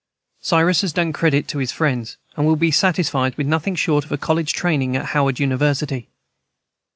Cyrus 0.39 0.81
has 0.81 0.93
done 0.93 1.13
credit 1.13 1.47
to 1.49 1.59
his 1.59 1.71
friends, 1.71 2.17
and 2.35 2.47
will 2.47 2.55
be 2.55 2.71
satisfied 2.71 3.35
with 3.37 3.45
nothing 3.45 3.75
short 3.75 4.03
of 4.03 4.11
a 4.11 4.17
college 4.17 4.51
training 4.51 4.95
at 4.95 5.05
Howard 5.13 5.39
University. 5.39 6.07